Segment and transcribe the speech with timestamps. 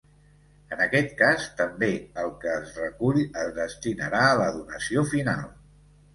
[0.75, 1.89] En aquest cas, també
[2.21, 5.47] el que es recull es destinarà a la donació final.